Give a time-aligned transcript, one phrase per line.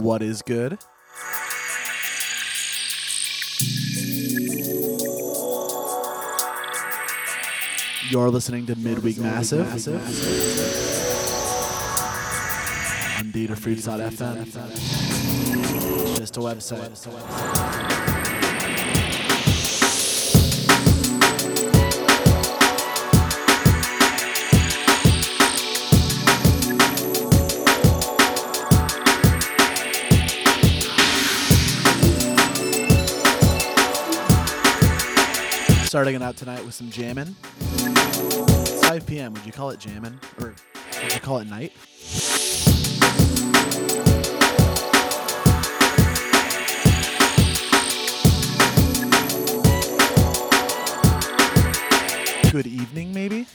[0.00, 0.78] What is good?
[8.14, 9.66] You're listening to Midweek Massive.
[9.66, 9.74] On
[13.32, 14.44] DataFruits.fm.
[16.16, 16.96] Just a website.
[35.84, 37.34] Starting it out tonight with some jammin'.
[38.16, 39.32] It's 5 p.m.
[39.34, 40.20] Would you call it jamming?
[40.40, 40.54] Or
[41.02, 41.72] would you call it night?
[52.52, 53.46] Good evening, maybe?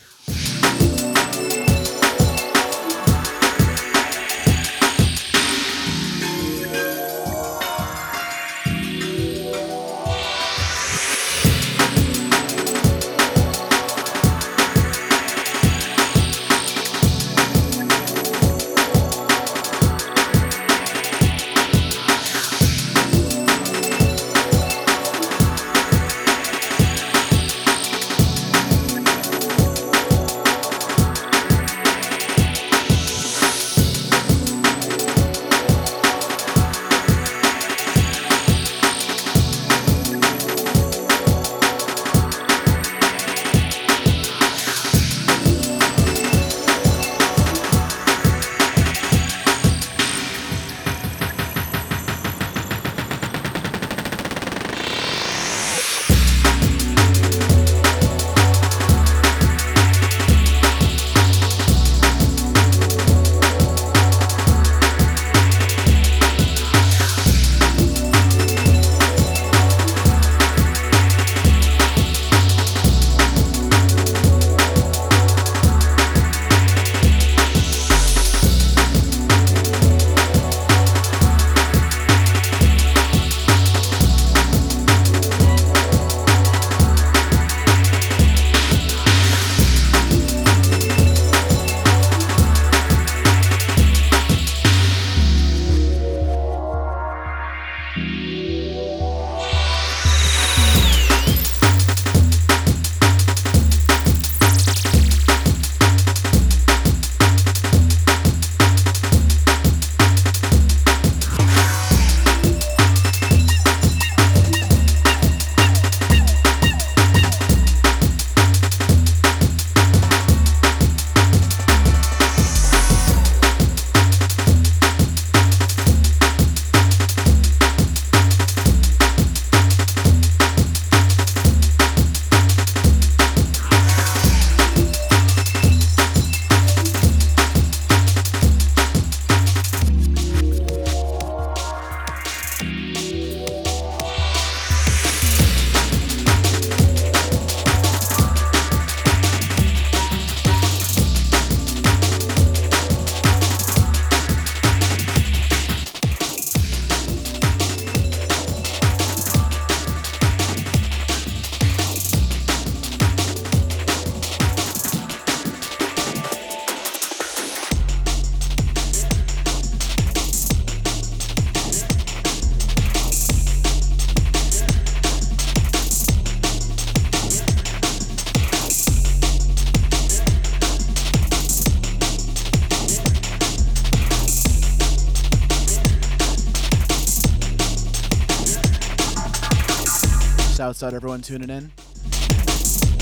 [190.79, 191.71] Shouts out everyone tuning in.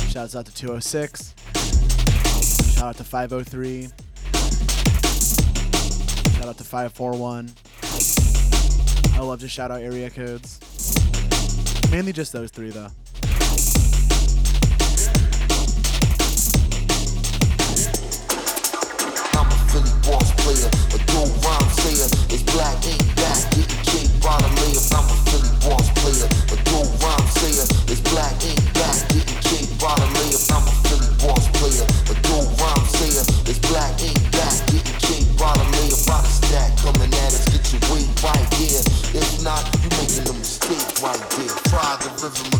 [0.10, 1.36] Shouts out to 206.
[2.74, 3.90] Shout out to 503.
[6.34, 7.52] Shout out to 541.
[9.14, 10.60] I love to shout out area codes.
[11.92, 12.90] Mainly just those three though.
[20.48, 22.08] Player, a dope rhyme sayer.
[22.32, 24.92] It's black ink back, getting cake layers.
[24.94, 28.34] I'm a Philly boss player, a dope rhyme player is black,
[28.74, 30.42] black, didn't kick, bottom layer.
[30.50, 33.24] I'm a Philly boss player, a dual rhyme player.
[33.46, 33.98] is black,
[34.34, 35.98] black, didn't kick, bottom layer.
[36.06, 38.82] By stack coming at us, get your weight right here.
[39.14, 41.54] If not, you making a mistake right there.
[41.70, 42.57] Try the rhythm.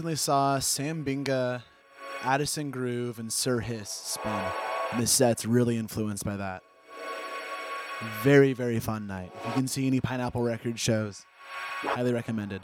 [0.00, 1.62] recently saw Sam Binga,
[2.22, 4.32] Addison Groove, and Sir Hiss spin,
[4.92, 6.62] and this set's really influenced by that.
[8.22, 9.30] Very, very fun night.
[9.40, 11.26] If you can see any Pineapple Record shows,
[11.82, 12.62] highly recommended.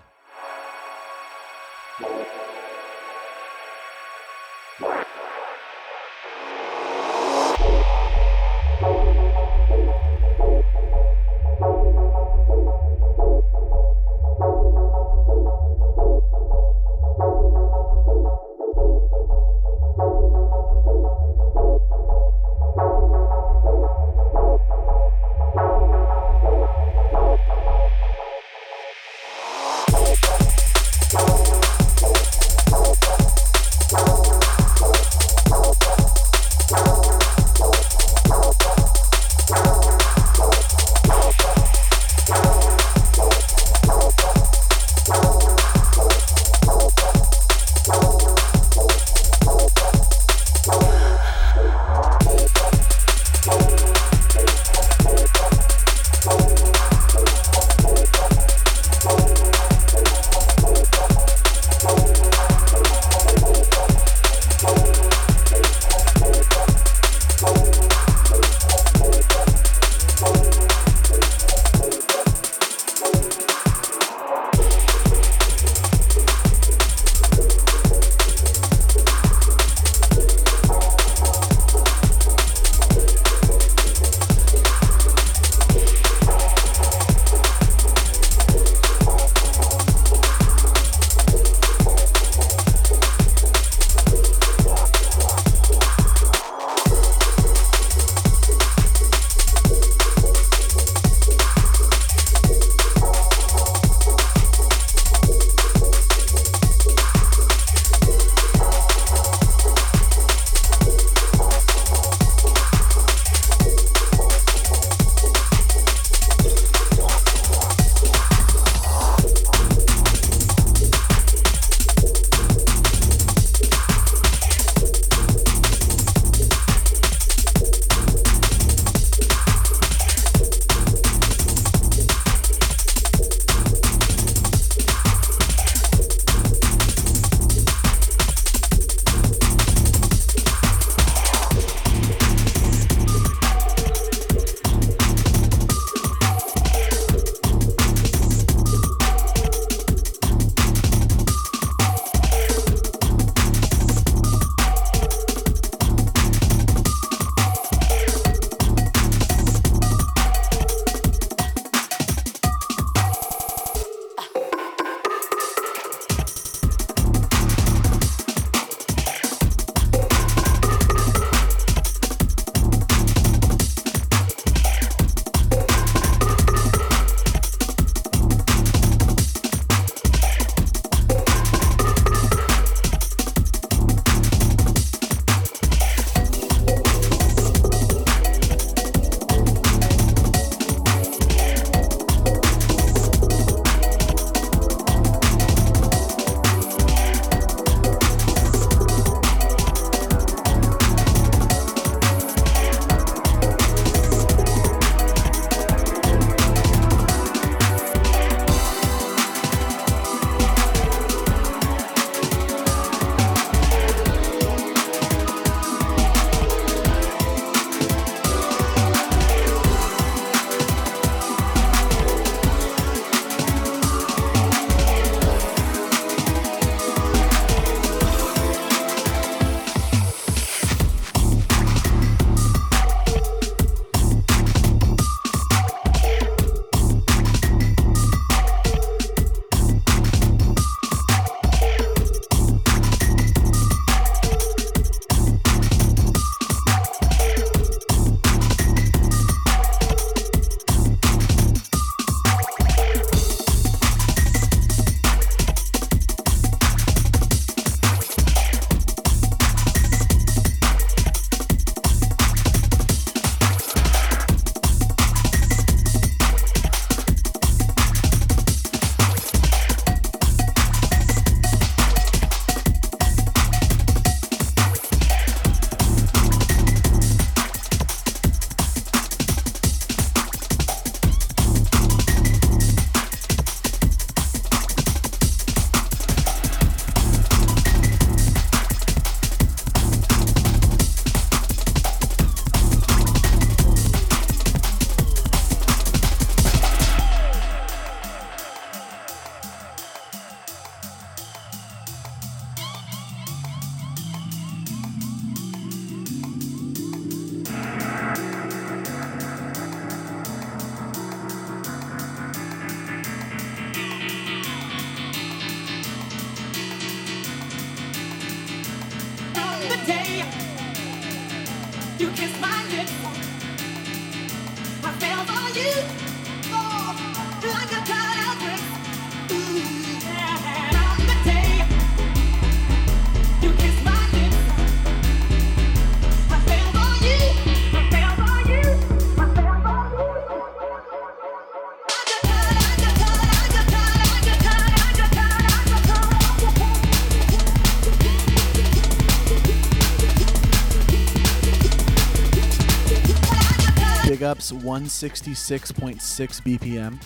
[354.37, 356.99] Ups 166.6 BPM.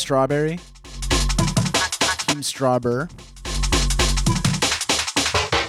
[0.00, 0.58] Strawberry.
[2.26, 3.10] Team Strawber.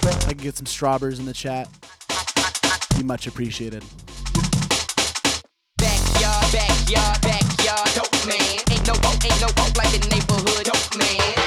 [0.04, 1.68] I can get some strawberries in the chat.
[2.96, 3.84] Be much appreciated.
[5.76, 8.58] Backyard, backyard, backyard, dope man.
[8.70, 11.41] Ain't no ain't no like the neighborhood, dope man.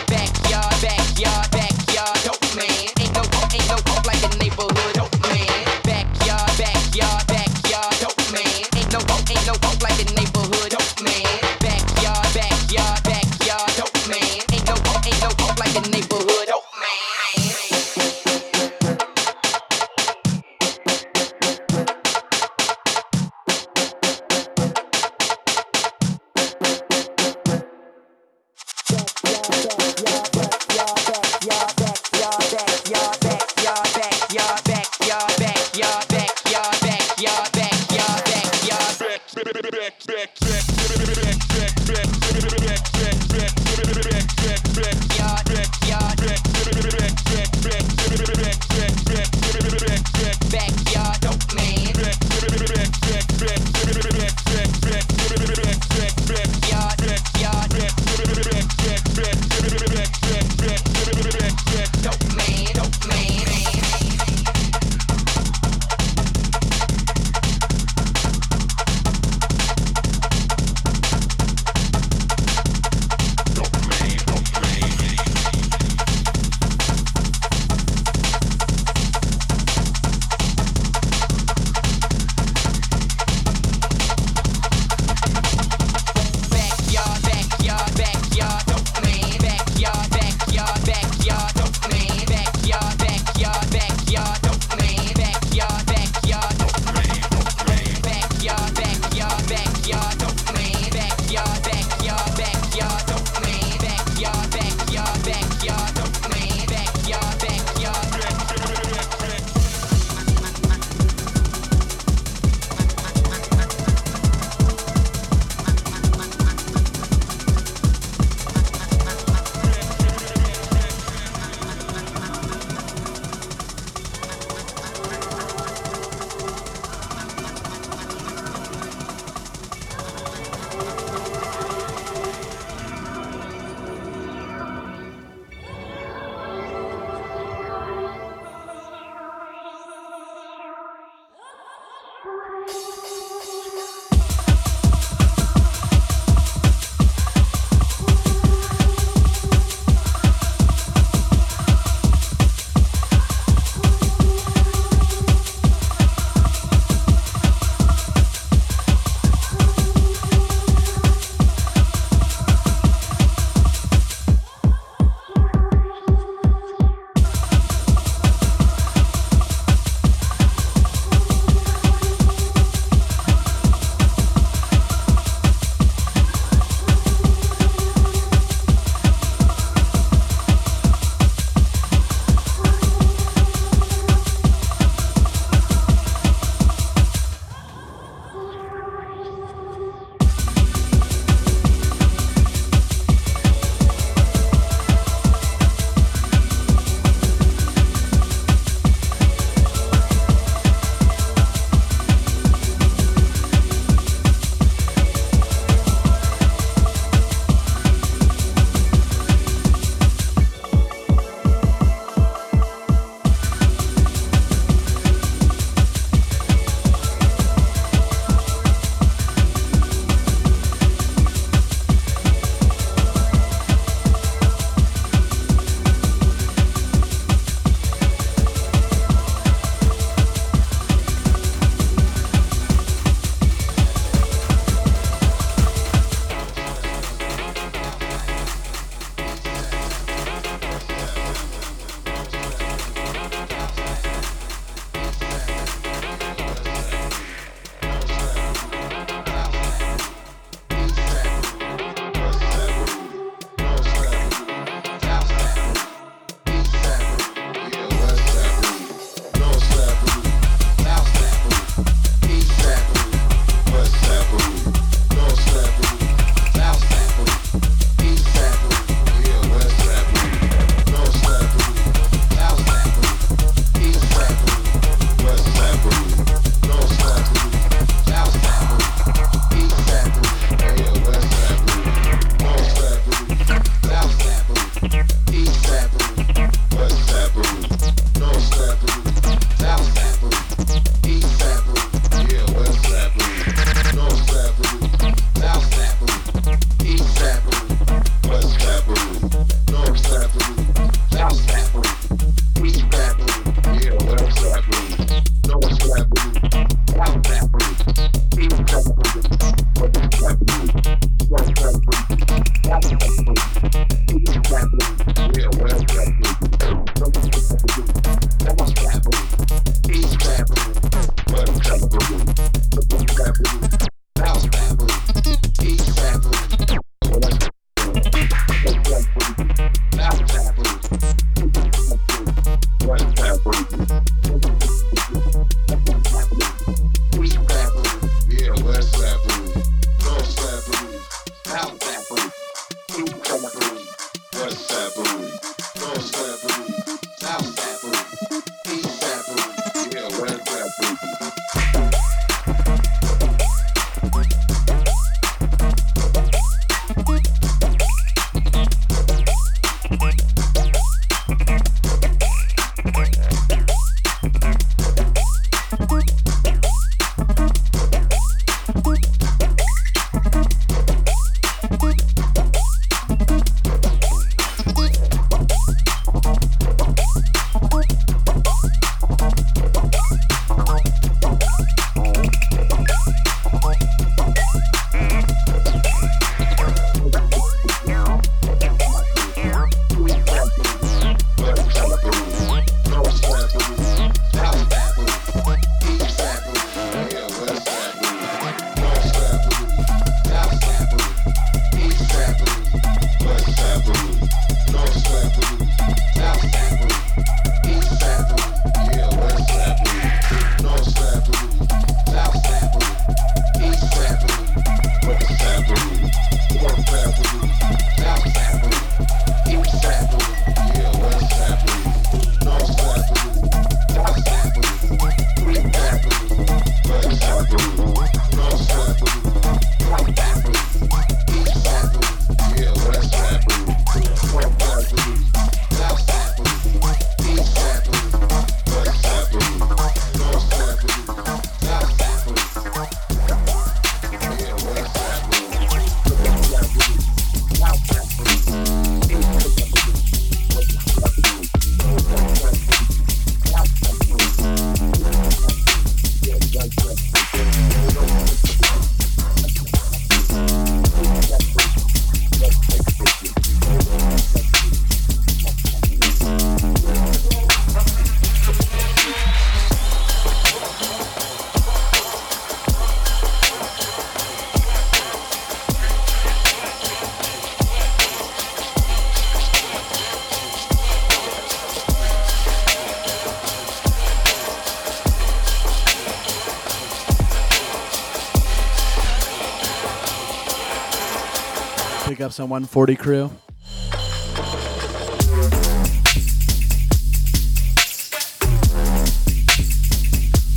[492.39, 493.31] On 140 crew.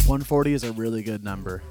[0.06, 1.62] One forty is a really good number.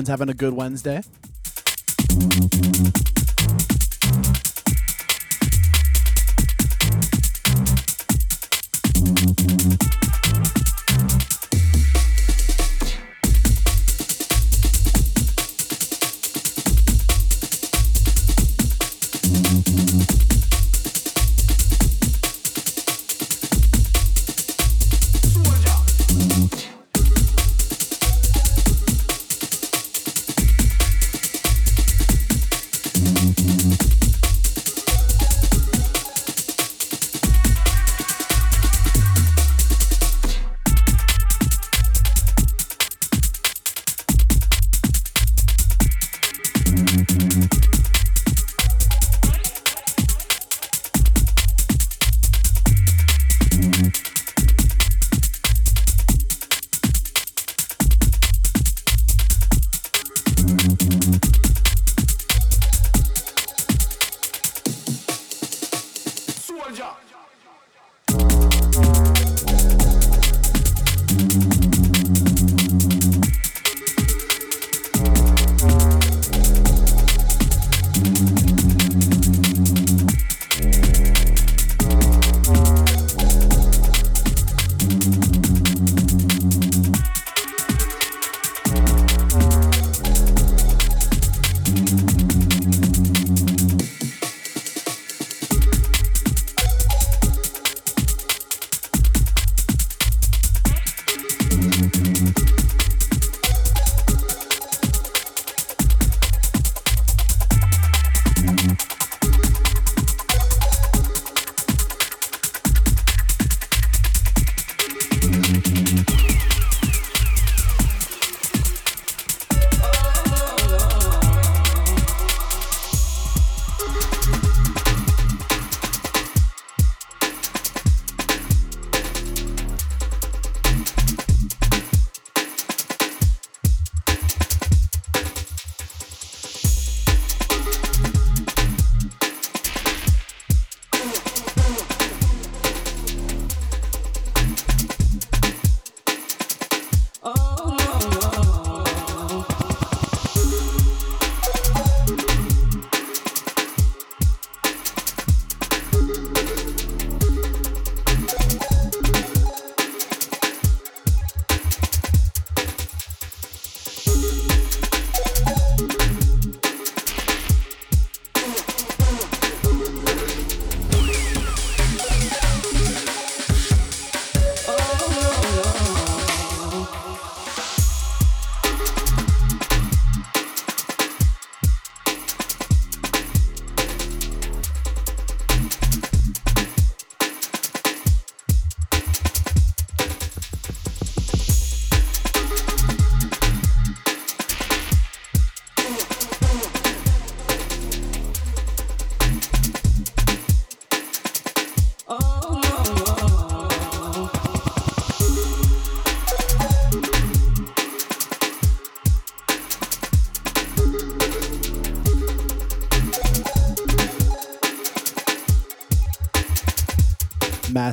[0.00, 1.02] Everyone's having a good Wednesday.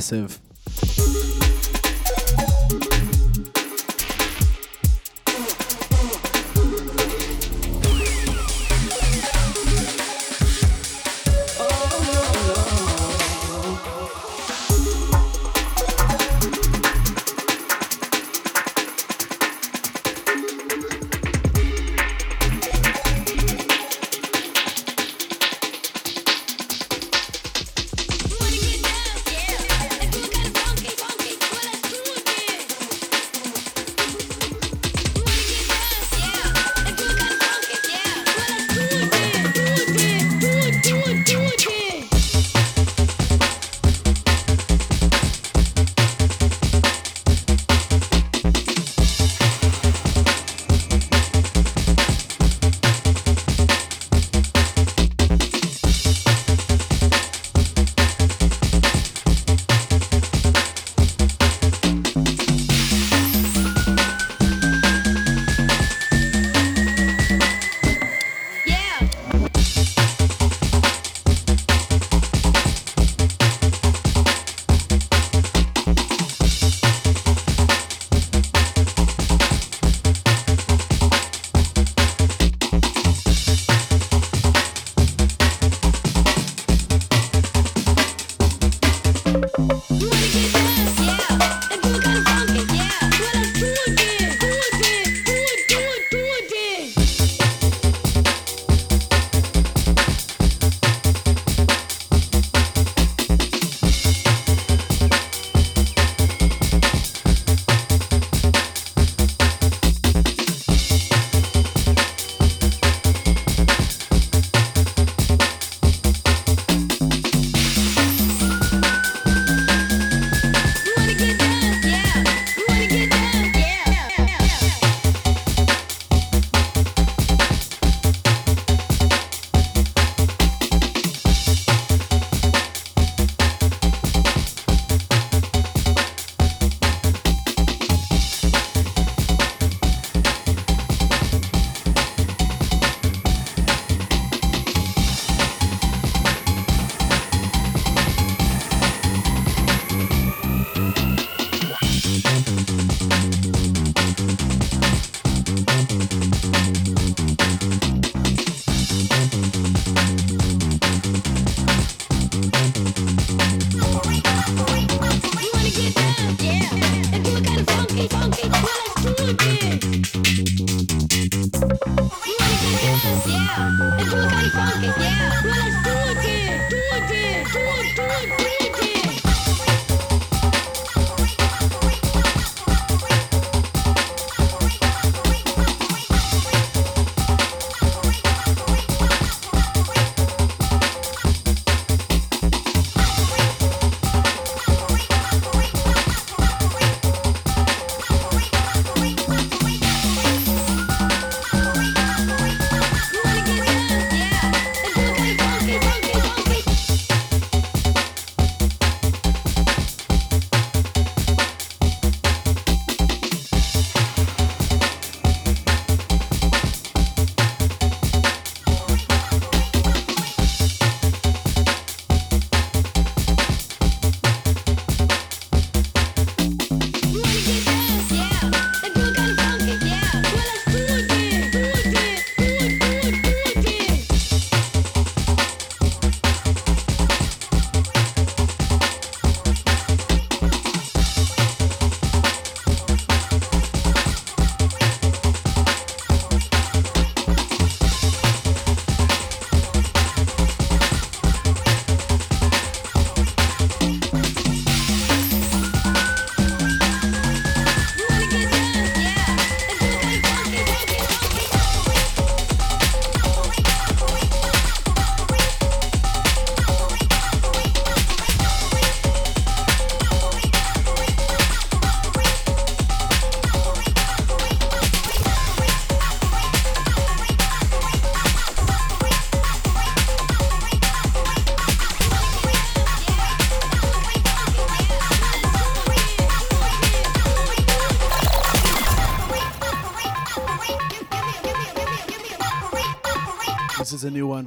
[0.09, 0.46] Massive.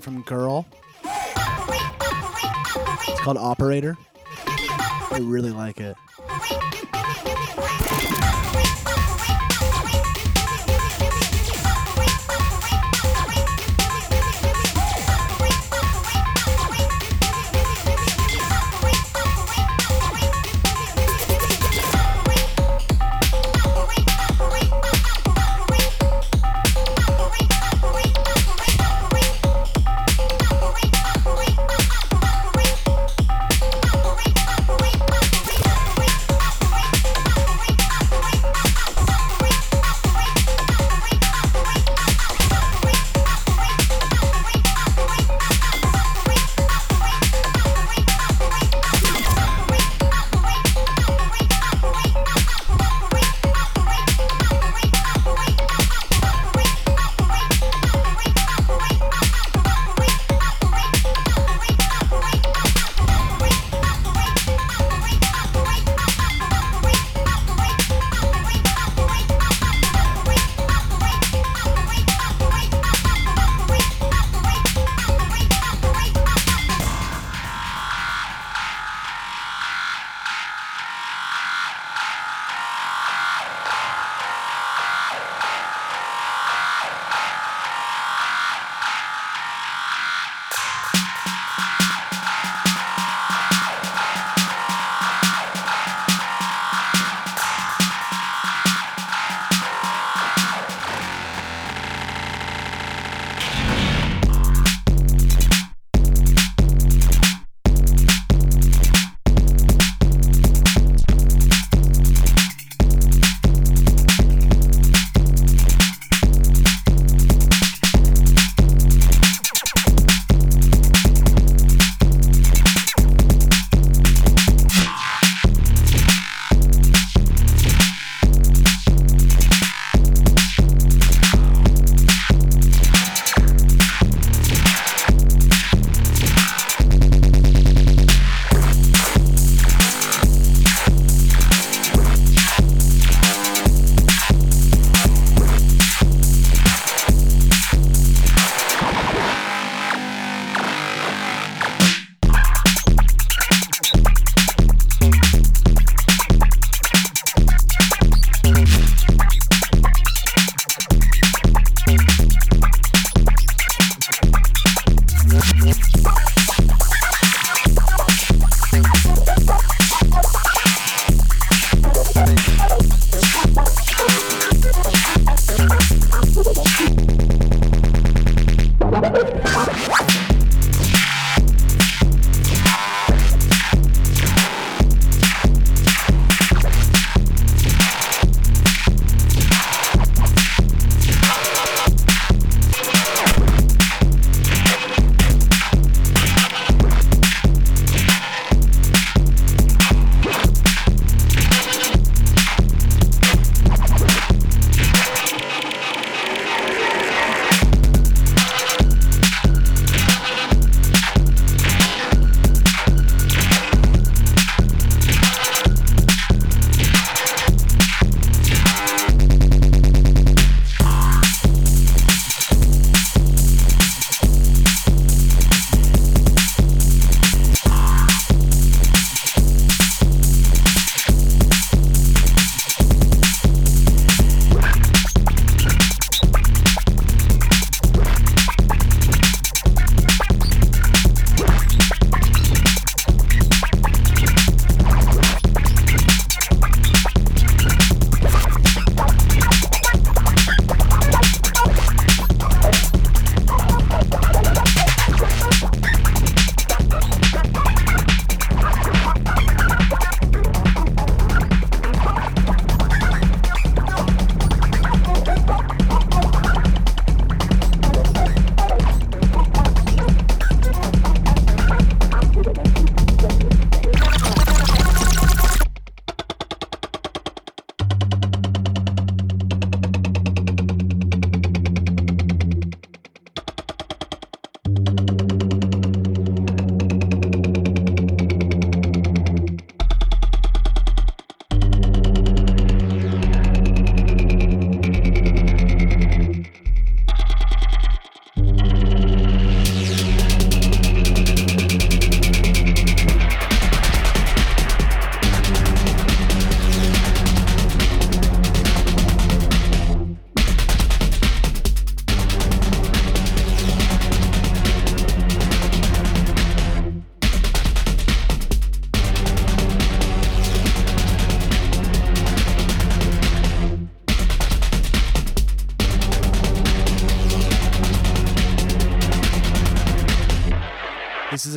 [0.00, 0.66] From Girl.
[3.04, 3.96] It's called Operator.
[4.46, 5.96] I really like it.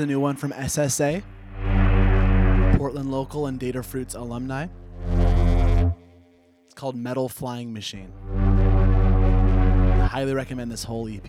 [0.04, 1.24] A new one from SSA,
[2.78, 4.68] Portland local and Datafruits alumni.
[6.66, 8.12] It's called Metal Flying Machine.
[10.02, 11.24] I highly recommend this whole EP.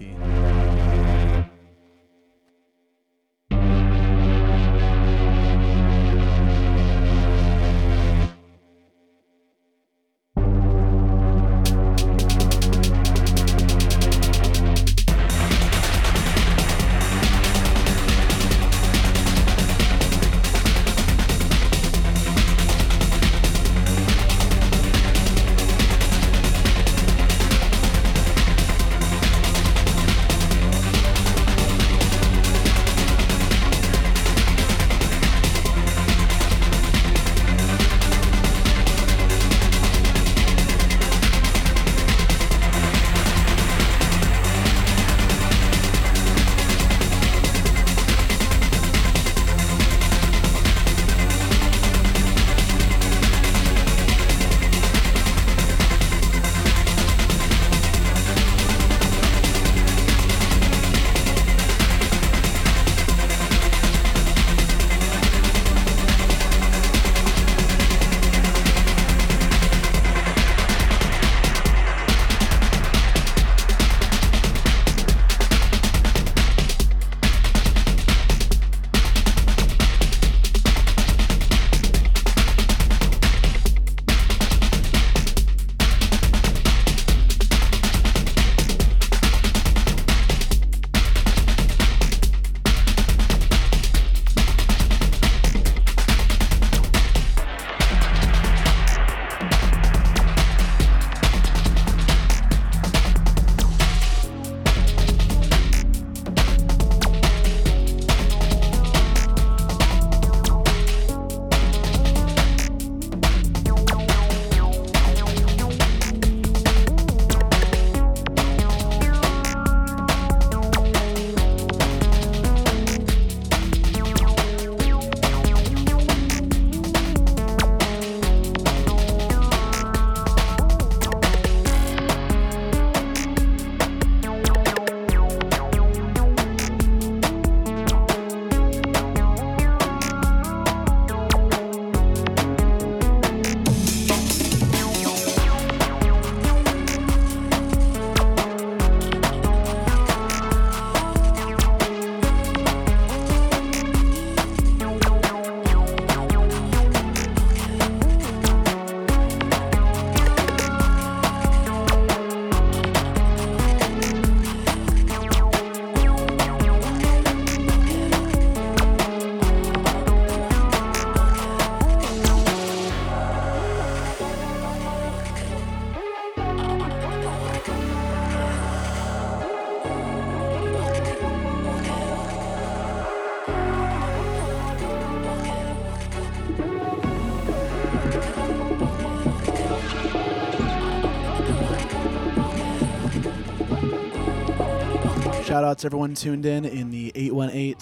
[195.55, 197.76] Shout out to everyone tuned in in the 818,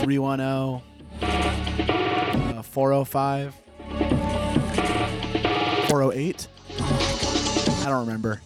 [0.00, 3.54] 310, uh, 405,
[5.88, 6.48] 408.
[6.78, 8.40] I don't remember.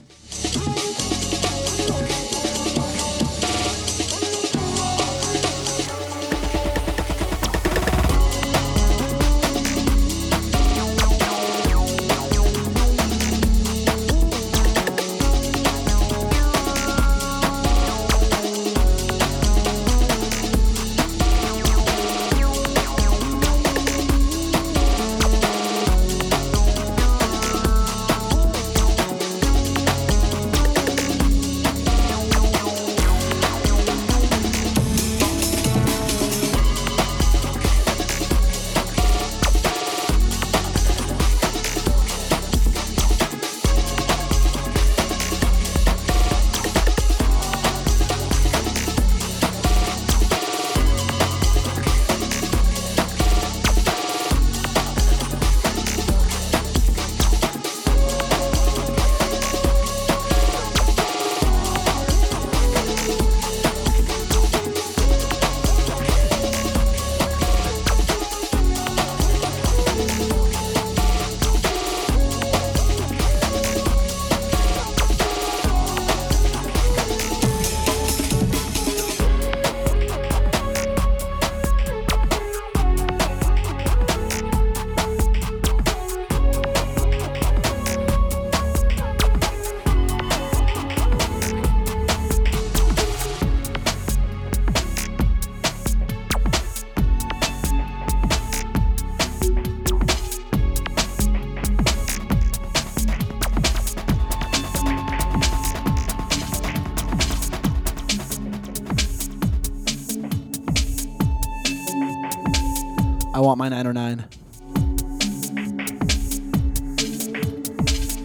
[113.37, 114.25] I want my 909.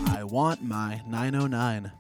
[0.07, 1.91] I want my 909.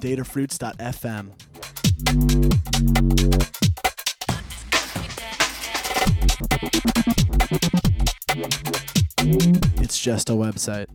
[0.00, 1.30] datafruits.fm.
[9.82, 10.86] It's just a website.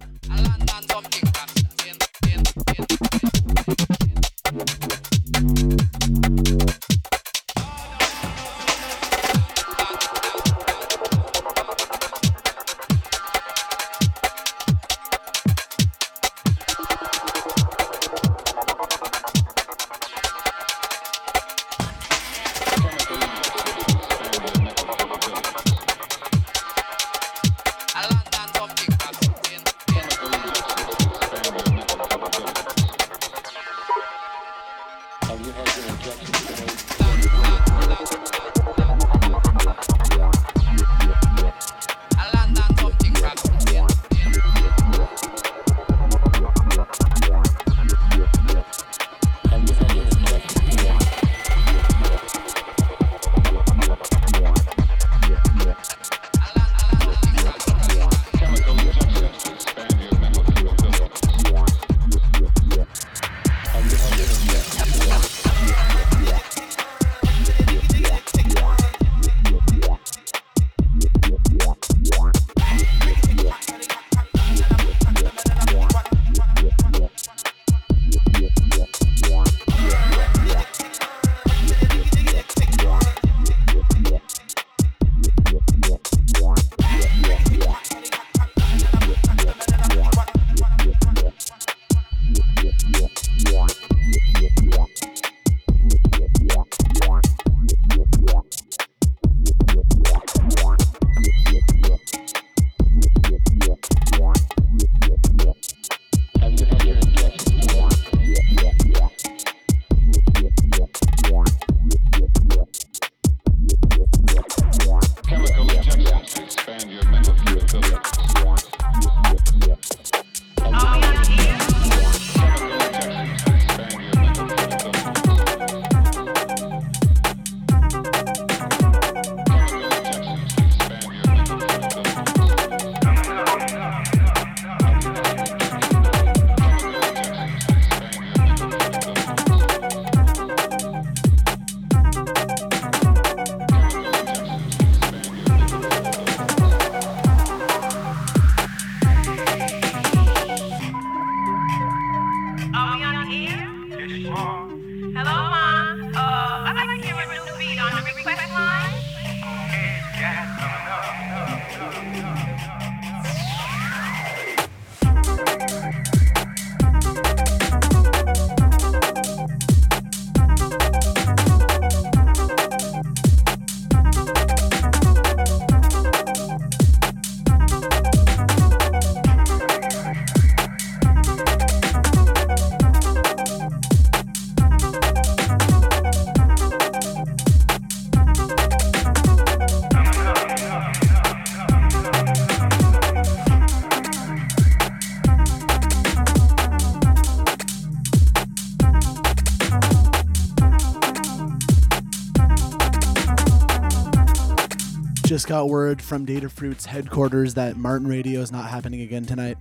[205.45, 209.59] Just got word from Datafruit's headquarters that Martin Radio is not happening again tonight.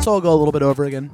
[0.00, 1.10] So I'll go a little bit over again.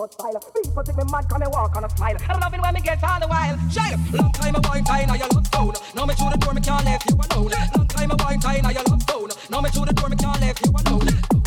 [0.00, 0.40] such style.
[0.54, 2.16] People think me mad cause me walk on a smile.
[2.28, 3.56] I love it when me get all the while.
[3.70, 5.74] Child, long time a boy tie now you love phone.
[5.94, 7.52] Now me through the door me can't leave you alone.
[7.76, 9.30] Long time a boy tie now you love phone.
[9.50, 11.39] Now me through the door me can't leave you alone.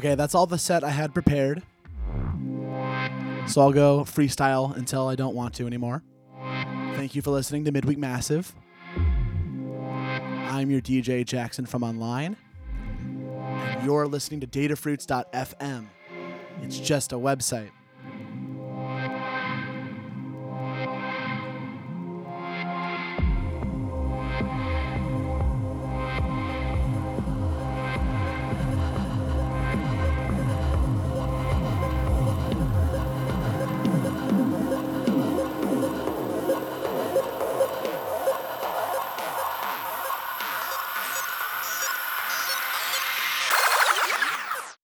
[0.00, 1.62] Okay, that's all the set I had prepared.
[3.46, 6.02] So I'll go freestyle until I don't want to anymore.
[6.94, 8.54] Thank you for listening to Midweek Massive.
[10.48, 12.38] I'm your DJ Jackson from online.
[13.28, 15.86] And you're listening to datafruits.fm.
[16.62, 17.68] It's just a website.